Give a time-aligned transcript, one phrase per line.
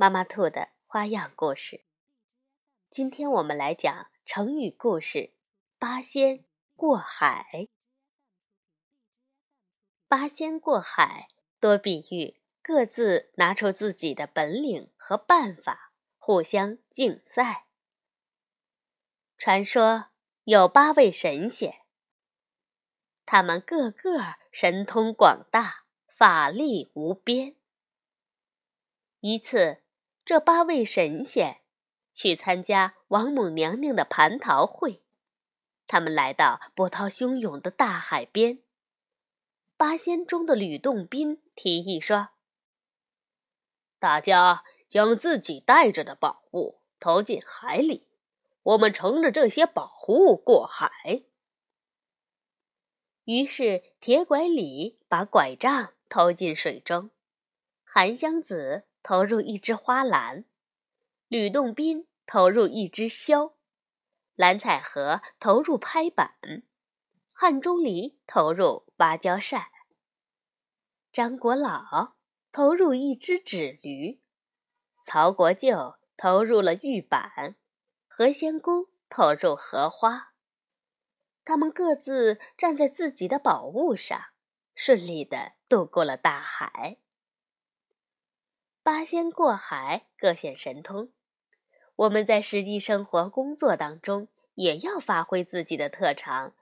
[0.00, 1.84] 妈妈兔的花样故事。
[2.88, 5.34] 今天我们来讲成语故事
[5.78, 7.68] “八仙过海”。
[10.08, 11.28] 八仙过海
[11.60, 17.66] 多比喻各自拿出自己的本领和办法，互相竞赛。
[19.36, 20.06] 传说
[20.44, 21.82] 有八位神仙，
[23.26, 27.54] 他们个个神通广大，法力无边。
[29.20, 29.82] 一次。
[30.24, 31.60] 这八位神仙
[32.12, 35.02] 去参加王母娘娘的蟠桃会，
[35.86, 38.62] 他们来到波涛汹涌的大海边。
[39.76, 42.28] 八仙中的吕洞宾提议说
[43.98, 48.06] ：“大家将自己带着的宝物投进海里，
[48.62, 51.24] 我们乘着这些宝物过海。”
[53.24, 57.10] 于是铁拐李把拐杖投进水中，
[57.82, 58.84] 韩湘子。
[59.02, 60.44] 投入一只花篮，
[61.28, 63.54] 吕洞宾投入一只箫，
[64.34, 66.34] 蓝采和投入拍板，
[67.32, 69.66] 汉钟离投入芭蕉扇，
[71.12, 72.14] 张国老
[72.52, 74.20] 投入一只纸驴，
[75.02, 77.56] 曹国舅投入了玉板，
[78.06, 80.34] 何仙姑投入荷花。
[81.44, 84.26] 他们各自站在自己的宝物上，
[84.74, 86.98] 顺利地渡过了大海。
[88.82, 91.12] 八仙过海，各显神通。
[91.96, 96.54] 我们在实际生活、工作当中，也要发挥自己的特长，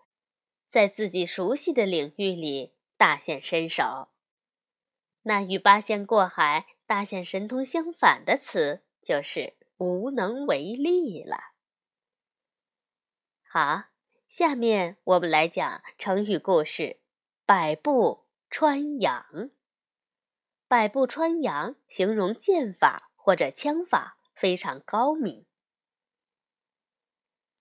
[0.69, 4.09] 在自己熟悉的领域里大显身手。
[5.23, 11.53] 那与八仙过海、大显神通相反的词，就是无能为力了。
[13.49, 13.85] 好，
[14.29, 16.99] 下面我们来讲成语故事：
[17.47, 19.51] 百步穿杨。
[20.69, 25.47] 百步穿杨，形容剑法或者枪法非常高明。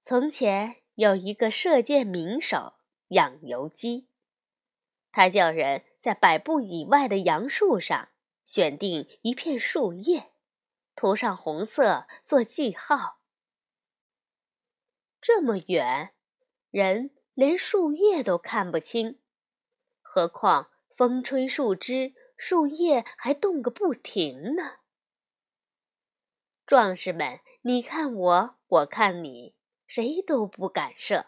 [0.03, 2.73] 从前有一个射箭名手
[3.09, 4.09] 养由基，
[5.09, 8.09] 他叫人在百步以外的杨树上
[8.44, 10.34] 选定一片树叶，
[10.94, 13.22] 涂上红色做记号。
[15.22, 16.13] 这么远，
[16.69, 19.22] 人连树叶都看不清，
[20.01, 22.13] 何况风吹树枝。
[22.37, 24.77] 树叶还动个不停呢。
[26.65, 29.55] 壮士们，你看我，我看你，
[29.87, 31.25] 谁都不敢射。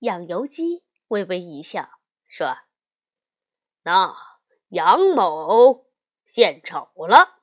[0.00, 2.58] 养由基微微一笑，说
[3.84, 4.14] ：“那
[4.68, 5.86] 杨某
[6.26, 7.42] 献丑了。”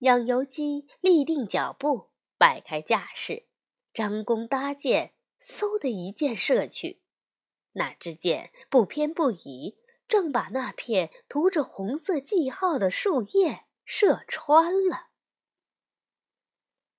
[0.00, 3.48] 养由基立定脚步，摆开架势，
[3.92, 7.02] 张弓搭箭，嗖的一箭射去。
[7.72, 9.81] 那支箭不偏不倚。
[10.12, 15.06] 正把那片涂着红色记号的树叶射穿了，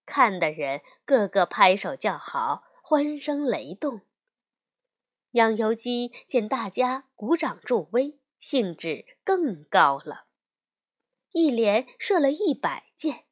[0.04, 4.02] 看的人个个拍手叫好，欢声雷动。
[5.34, 10.26] 养由基见大家鼓掌助威，兴致更高了，
[11.34, 13.26] 一连射了一百箭，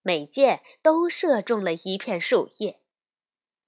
[0.00, 2.80] 每箭都射中了一片树叶，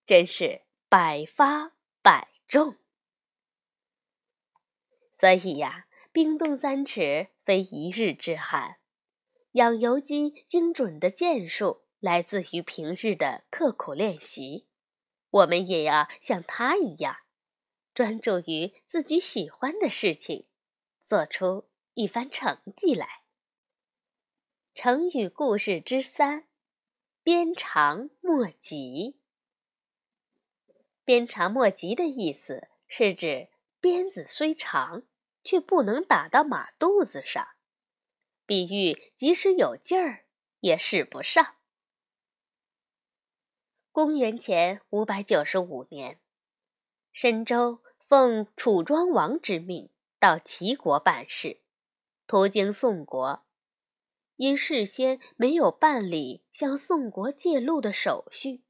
[0.06, 2.79] 真是百发百中。
[5.20, 8.78] 所以呀，冰冻三尺非一日之寒。
[9.50, 14.66] 养由基精准的箭术来自于平日的刻苦练习，
[15.28, 17.18] 我们也要像他一样，
[17.92, 20.46] 专注于自己喜欢的事情，
[21.02, 23.24] 做出一番成绩来。
[24.72, 26.48] 成语故事之三：
[27.22, 29.20] 鞭长莫及。
[31.04, 33.50] 鞭长莫及的意思是指
[33.82, 35.02] 鞭子虽长。
[35.42, 37.48] 却不能打到马肚子上，
[38.44, 40.26] 比喻即使有劲儿
[40.60, 41.56] 也使不上。
[43.90, 46.20] 公元前五百九十五年，
[47.12, 51.60] 申州奉楚庄王之命到齐国办事，
[52.26, 53.44] 途经宋国，
[54.36, 58.62] 因事先没有办理向宋国借路的手续，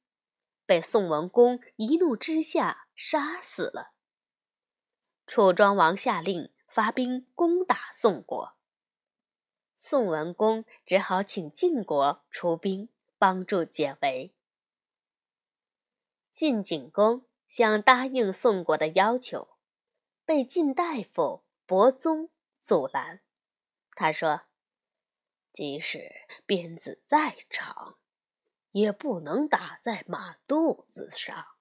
[0.65, 3.93] 被宋文公一怒之下杀死了。
[5.27, 6.51] 楚庄王下令。
[6.71, 8.57] 发兵攻打宋国。
[9.77, 12.89] 宋文公只好请晋国出兵
[13.19, 14.35] 帮助解围。
[16.33, 19.57] 晋景公想答应宋国的要求，
[20.25, 22.31] 被晋大夫伯宗
[22.61, 23.21] 阻拦。
[23.97, 24.43] 他说
[25.53, 27.99] ：“即使鞭子再长，
[28.71, 31.57] 也不能打在马肚子上。”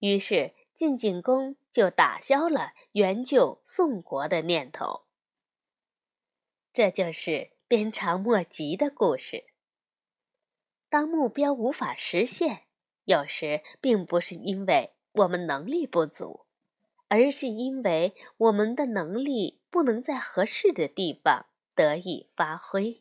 [0.00, 5.06] 于是晋景公就打消了援救宋国的念头。
[6.70, 9.46] 这就是鞭长莫及的故事。
[10.90, 12.66] 当目标无法实现，
[13.04, 16.44] 有时并不是因为我们能力不足，
[17.08, 23.00] 而是因为我们的能力不能在合适的地方得以发挥。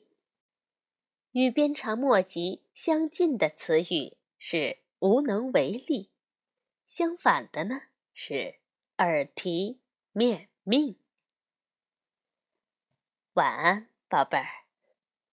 [1.32, 6.15] 与鞭长莫及相近的词语是无能为力。
[6.88, 7.82] 相反的呢，
[8.14, 8.60] 是
[8.98, 11.00] 耳提面命。
[13.34, 14.65] 晚安，宝贝儿。